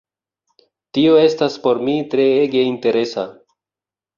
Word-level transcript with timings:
Tio 0.97 1.19
estas 1.25 1.57
por 1.67 1.81
mi 1.89 1.95
treege 2.15 2.65
interesa. 2.71 3.27